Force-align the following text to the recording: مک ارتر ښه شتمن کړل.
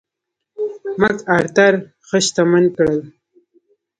مک 0.99 1.17
ارتر 1.37 1.73
ښه 2.07 2.17
شتمن 2.25 2.65
کړل. 2.75 2.99